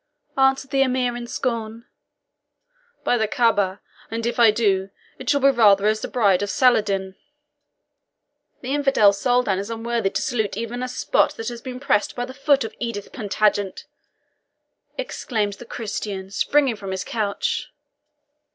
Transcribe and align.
answered 0.35 0.71
the 0.71 0.81
Emir 0.81 1.15
in 1.15 1.27
scorn; 1.27 1.85
"by 3.03 3.19
the 3.19 3.27
Caaba, 3.27 3.81
and 4.09 4.25
if 4.25 4.39
I 4.39 4.49
do, 4.49 4.89
it 5.19 5.29
shall 5.29 5.41
be 5.41 5.49
rather 5.51 5.85
as 5.85 6.01
the 6.01 6.07
bride 6.07 6.41
of 6.41 6.49
Saladin." 6.49 7.13
"The 8.61 8.73
infidel 8.73 9.13
Soldan 9.13 9.59
is 9.59 9.69
unworthy 9.69 10.09
to 10.09 10.21
salute 10.23 10.57
even 10.57 10.81
a 10.81 10.87
spot 10.87 11.37
that 11.37 11.49
has 11.49 11.61
been 11.61 11.79
pressed 11.79 12.15
by 12.15 12.25
the 12.25 12.33
foot 12.33 12.63
of 12.63 12.73
Edith 12.79 13.11
Plantagenet!" 13.13 13.85
exclaimed 14.97 15.53
the 15.59 15.65
Christian, 15.65 16.31
springing 16.31 16.77
from 16.77 16.89
his 16.89 17.03
couch. 17.03 17.69